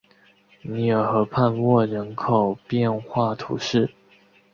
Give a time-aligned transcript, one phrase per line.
[0.63, 3.93] 厄尔河畔沃人口变化图示